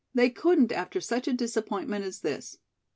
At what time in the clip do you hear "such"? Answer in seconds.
0.99-1.27